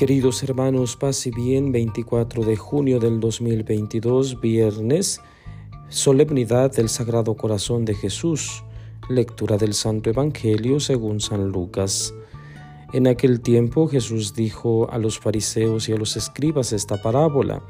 Queridos 0.00 0.42
hermanos, 0.42 0.96
paz 0.96 1.26
y 1.26 1.30
bien, 1.30 1.72
24 1.72 2.42
de 2.42 2.56
junio 2.56 3.00
del 3.00 3.20
2022, 3.20 4.40
viernes, 4.40 5.20
solemnidad 5.90 6.72
del 6.72 6.88
Sagrado 6.88 7.36
Corazón 7.36 7.84
de 7.84 7.94
Jesús, 7.94 8.64
lectura 9.10 9.58
del 9.58 9.74
Santo 9.74 10.08
Evangelio 10.08 10.80
según 10.80 11.20
San 11.20 11.50
Lucas. 11.50 12.14
En 12.94 13.08
aquel 13.08 13.42
tiempo 13.42 13.88
Jesús 13.88 14.32
dijo 14.34 14.90
a 14.90 14.96
los 14.96 15.18
fariseos 15.18 15.90
y 15.90 15.92
a 15.92 15.98
los 15.98 16.16
escribas 16.16 16.72
esta 16.72 17.02
parábola, 17.02 17.62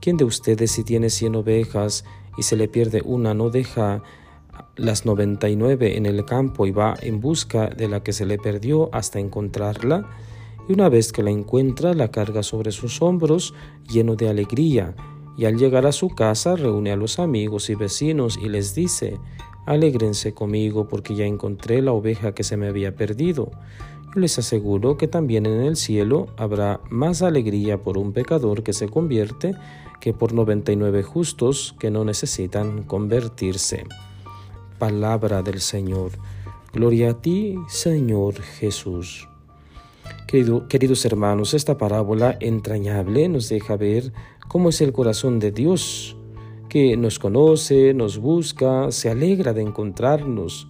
¿quién 0.00 0.16
de 0.16 0.22
ustedes 0.22 0.70
si 0.70 0.84
tiene 0.84 1.10
cien 1.10 1.34
ovejas 1.34 2.04
y 2.38 2.44
se 2.44 2.54
le 2.54 2.68
pierde 2.68 3.02
una 3.04 3.34
no 3.34 3.50
deja 3.50 4.00
las 4.76 5.04
noventa 5.04 5.48
y 5.48 5.56
nueve 5.56 5.96
en 5.96 6.06
el 6.06 6.24
campo 6.24 6.68
y 6.68 6.70
va 6.70 6.94
en 7.02 7.20
busca 7.20 7.66
de 7.66 7.88
la 7.88 8.04
que 8.04 8.12
se 8.12 8.26
le 8.26 8.38
perdió 8.38 8.90
hasta 8.94 9.18
encontrarla? 9.18 10.08
Y 10.68 10.72
una 10.72 10.88
vez 10.88 11.12
que 11.12 11.22
la 11.22 11.30
encuentra 11.30 11.94
la 11.94 12.10
carga 12.10 12.42
sobre 12.42 12.72
sus 12.72 13.02
hombros 13.02 13.54
lleno 13.88 14.16
de 14.16 14.28
alegría, 14.28 14.94
y 15.36 15.46
al 15.46 15.56
llegar 15.56 15.86
a 15.86 15.92
su 15.92 16.10
casa 16.10 16.56
reúne 16.56 16.92
a 16.92 16.96
los 16.96 17.18
amigos 17.18 17.68
y 17.68 17.74
vecinos 17.74 18.38
y 18.40 18.48
les 18.48 18.74
dice, 18.74 19.18
Alégrense 19.66 20.34
conmigo 20.34 20.88
porque 20.88 21.14
ya 21.14 21.24
encontré 21.24 21.80
la 21.80 21.92
oveja 21.92 22.32
que 22.32 22.44
se 22.44 22.56
me 22.56 22.68
había 22.68 22.94
perdido. 22.94 23.50
Yo 24.14 24.20
les 24.20 24.38
aseguro 24.38 24.96
que 24.96 25.08
también 25.08 25.46
en 25.46 25.62
el 25.62 25.76
cielo 25.76 26.26
habrá 26.36 26.80
más 26.90 27.22
alegría 27.22 27.82
por 27.82 27.98
un 27.98 28.12
pecador 28.12 28.62
que 28.62 28.72
se 28.72 28.88
convierte 28.88 29.54
que 30.00 30.12
por 30.12 30.34
99 30.34 31.02
justos 31.02 31.74
que 31.80 31.90
no 31.90 32.04
necesitan 32.04 32.82
convertirse. 32.82 33.84
Palabra 34.78 35.42
del 35.42 35.60
Señor. 35.60 36.12
Gloria 36.72 37.10
a 37.10 37.20
ti, 37.20 37.56
Señor 37.68 38.40
Jesús 38.40 39.26
queridos 40.68 41.04
hermanos, 41.04 41.54
esta 41.54 41.78
parábola 41.78 42.36
entrañable 42.40 43.28
nos 43.28 43.48
deja 43.48 43.76
ver 43.76 44.12
cómo 44.48 44.70
es 44.70 44.80
el 44.80 44.92
corazón 44.92 45.38
de 45.38 45.52
Dios, 45.52 46.16
que 46.68 46.96
nos 46.96 47.20
conoce, 47.20 47.94
nos 47.94 48.18
busca, 48.18 48.90
se 48.90 49.10
alegra 49.10 49.52
de 49.52 49.62
encontrarnos. 49.62 50.66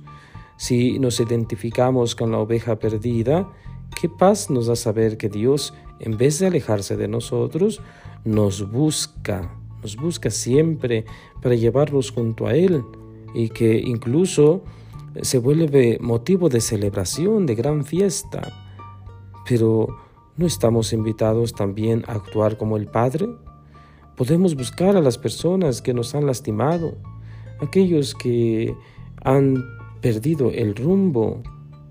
Si 0.58 0.98
nos 0.98 1.18
identificamos 1.18 2.14
con 2.14 2.30
la 2.30 2.38
oveja 2.38 2.78
perdida, 2.78 3.50
qué 3.98 4.10
paz 4.10 4.50
nos 4.50 4.66
da 4.66 4.76
saber 4.76 5.16
que 5.16 5.30
Dios, 5.30 5.72
en 5.98 6.18
vez 6.18 6.38
de 6.40 6.48
alejarse 6.48 6.96
de 6.96 7.08
nosotros, 7.08 7.80
nos 8.24 8.70
busca, 8.70 9.56
nos 9.80 9.96
busca 9.96 10.30
siempre 10.30 11.06
para 11.42 11.54
llevarnos 11.54 12.10
junto 12.10 12.46
a 12.46 12.54
Él 12.54 12.84
y 13.34 13.48
que 13.48 13.78
incluso 13.78 14.62
se 15.22 15.38
vuelve 15.38 15.98
motivo 16.00 16.48
de 16.48 16.60
celebración, 16.60 17.46
de 17.46 17.54
gran 17.54 17.84
fiesta. 17.84 18.63
Pero 19.48 19.88
¿no 20.36 20.46
estamos 20.46 20.92
invitados 20.92 21.52
también 21.52 22.04
a 22.06 22.12
actuar 22.12 22.56
como 22.56 22.76
el 22.76 22.86
Padre? 22.86 23.28
Podemos 24.16 24.54
buscar 24.54 24.96
a 24.96 25.00
las 25.00 25.18
personas 25.18 25.82
que 25.82 25.92
nos 25.92 26.14
han 26.14 26.26
lastimado, 26.26 26.94
aquellos 27.60 28.14
que 28.14 28.74
han 29.22 29.64
perdido 30.00 30.50
el 30.50 30.76
rumbo, 30.76 31.42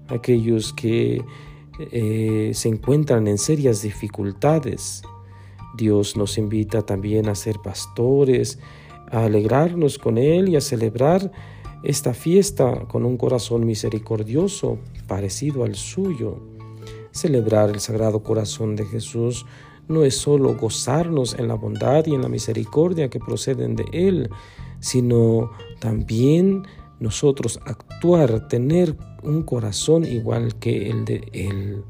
aquellos 0.08 0.72
que 0.74 1.24
eh, 1.92 2.52
se 2.54 2.70
encuentran 2.70 3.28
en 3.28 3.38
serias 3.38 3.82
dificultades. 3.82 5.02
Dios 5.76 6.16
nos 6.16 6.38
invita 6.38 6.84
también 6.84 7.28
a 7.28 7.36
ser 7.36 7.58
pastores, 7.60 8.60
a 9.12 9.26
alegrarnos 9.26 9.98
con 9.98 10.18
Él 10.18 10.50
y 10.50 10.56
a 10.56 10.62
celebrar 10.62 11.32
esta 11.84 12.14
fiesta 12.14 12.86
con 12.88 13.04
un 13.04 13.18
corazón 13.18 13.66
misericordioso 13.66 14.78
parecido 15.08 15.64
al 15.64 15.76
suyo. 15.76 16.40
Celebrar 17.14 17.70
el 17.70 17.80
Sagrado 17.80 18.24
Corazón 18.24 18.76
de 18.76 18.86
Jesús 18.88 19.46
no 19.88 20.04
es 20.04 20.18
solo 20.18 20.56
gozarnos 20.56 21.36
en 21.38 21.48
la 21.48 21.54
bondad 21.54 22.08
y 22.08 22.16
en 22.16 22.24
la 22.24 22.28
misericordia 22.28 23.12
que 23.12 23.20
proceden 23.20 23.76
de 23.76 23.86
Él, 23.94 24.32
sino 24.80 25.52
también 25.80 26.64
nosotros 27.00 27.60
actuar, 27.66 28.48
tener 28.48 28.98
un 29.22 29.44
corazón 29.44 30.06
igual 30.06 30.56
que 30.56 30.90
el 30.90 31.06
de 31.06 31.30
Él. 31.34 31.84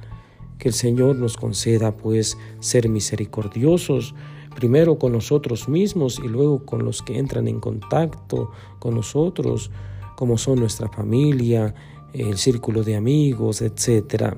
Que 0.60 0.68
el 0.68 0.74
Señor 0.74 1.16
nos 1.16 1.38
conceda 1.38 1.96
pues 1.96 2.38
ser 2.60 2.90
misericordiosos, 2.90 4.14
primero 4.56 5.00
con 5.00 5.14
nosotros 5.14 5.70
mismos 5.70 6.20
y 6.22 6.28
luego 6.28 6.66
con 6.66 6.84
los 6.84 7.02
que 7.02 7.18
entran 7.18 7.48
en 7.48 7.62
contacto 7.62 8.52
con 8.80 8.96
nosotros, 8.96 9.72
como 10.18 10.38
son 10.38 10.60
nuestra 10.60 10.90
familia, 10.90 11.74
el 12.12 12.38
círculo 12.38 12.84
de 12.84 12.98
amigos, 12.98 13.62
etcétera 13.62 14.38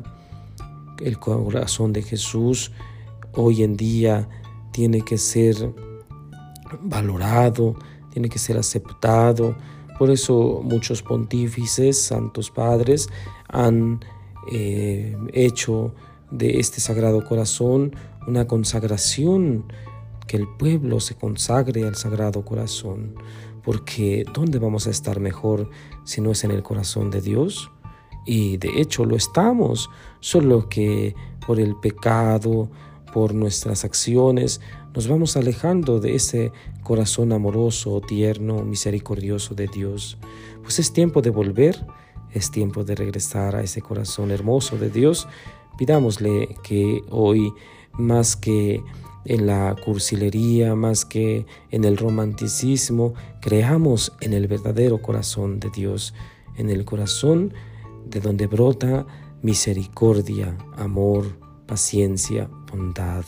el 1.00 1.19
corazón 1.19 1.94
de 1.94 2.01
Jesús 2.01 2.72
hoy 3.33 3.63
en 3.63 3.75
día 3.75 4.29
tiene 4.72 5.01
que 5.01 5.17
ser 5.17 5.73
valorado, 6.81 7.75
tiene 8.11 8.29
que 8.29 8.39
ser 8.39 8.57
aceptado. 8.57 9.55
Por 9.97 10.11
eso 10.11 10.61
muchos 10.63 11.01
pontífices, 11.01 12.01
santos 12.01 12.51
padres, 12.51 13.07
han 13.47 14.00
eh, 14.51 15.16
hecho 15.34 15.94
de 16.31 16.59
este 16.59 16.81
sagrado 16.81 17.23
corazón 17.23 17.95
una 18.28 18.47
consagración, 18.47 19.66
que 20.28 20.38
el 20.38 20.47
pueblo 20.47 21.00
se 21.00 21.16
consagre 21.16 21.84
al 21.84 21.95
sagrado 21.95 22.44
corazón, 22.44 23.16
porque 23.63 24.25
¿dónde 24.34 24.57
vamos 24.57 24.88
a 24.88 24.89
estar 24.89 25.19
mejor 25.19 25.69
si 26.03 26.22
no 26.22 26.31
es 26.31 26.44
en 26.44 26.51
el 26.51 26.63
corazón 26.63 27.11
de 27.11 27.22
Dios? 27.22 27.69
Y 28.25 28.57
de 28.57 28.81
hecho 28.81 29.05
lo 29.05 29.15
estamos, 29.15 29.89
solo 30.19 30.67
que 30.67 31.15
por 31.45 31.59
el 31.59 31.75
pecado, 31.75 32.69
por 33.13 33.33
nuestras 33.33 33.85
acciones, 33.85 34.59
nos 34.95 35.07
vamos 35.07 35.37
alejando 35.37 35.99
de 35.99 36.15
ese 36.15 36.51
corazón 36.83 37.33
amoroso, 37.33 38.01
tierno, 38.01 38.63
misericordioso 38.63 39.53
de 39.53 39.67
Dios. 39.67 40.17
Pues 40.63 40.79
es 40.79 40.93
tiempo 40.93 41.21
de 41.21 41.29
volver, 41.29 41.85
es 42.33 42.49
tiempo 42.49 42.83
de 42.83 42.95
regresar 42.95 43.55
a 43.55 43.61
ese 43.61 43.81
corazón 43.81 44.31
hermoso 44.31 44.77
de 44.77 44.89
Dios. 44.89 45.27
Pidámosle 45.77 46.57
que 46.63 47.01
hoy, 47.09 47.53
más 47.93 48.35
que 48.35 48.81
en 49.25 49.47
la 49.47 49.75
cursilería, 49.83 50.75
más 50.75 51.03
que 51.03 51.45
en 51.71 51.83
el 51.83 51.97
romanticismo, 51.97 53.13
creamos 53.41 54.13
en 54.21 54.33
el 54.33 54.47
verdadero 54.47 55.01
corazón 55.01 55.59
de 55.59 55.69
Dios, 55.71 56.13
en 56.57 56.69
el 56.69 56.85
corazón 56.85 57.53
de 58.07 58.19
donde 58.19 58.47
brota 58.47 59.05
misericordia, 59.41 60.57
amor, 60.77 61.39
paciencia, 61.67 62.49
bondad, 62.71 63.25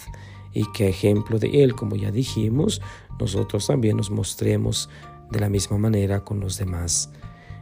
y 0.54 0.66
que 0.72 0.90
ejemplo 0.90 1.38
de 1.40 1.64
Él, 1.64 1.76
como 1.76 1.96
ya 1.96 2.12
dijimos, 2.12 2.82
nosotros 3.20 3.68
también 3.68 3.98
nos 3.98 4.10
mostremos 4.10 4.90
de 5.32 5.40
la 5.40 5.50
misma 5.50 5.78
manera 5.78 6.24
con 6.24 6.40
los 6.40 6.58
demás. 6.58 7.12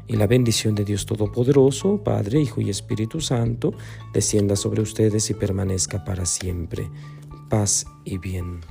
Y 0.08 0.16
la 0.18 0.28
bendición 0.28 0.76
de 0.76 0.86
Dios 0.86 1.06
Todopoderoso, 1.06 2.03
Padre, 2.03 2.40
Hijo 2.40 2.62
y 2.62 2.70
Espíritu 2.70 3.20
Santo, 3.22 3.74
descienda 4.14 4.56
sobre 4.56 4.82
ustedes 4.82 5.30
y 5.30 5.34
permanezca 5.34 6.06
para 6.06 6.26
siempre. 6.26 6.90
Paz 7.50 7.86
y 8.03 8.18
bien. 8.20 8.62